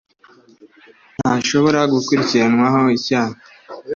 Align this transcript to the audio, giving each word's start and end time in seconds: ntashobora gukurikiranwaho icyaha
ntashobora 1.21 1.79
gukurikiranwaho 1.93 2.81
icyaha 2.97 3.35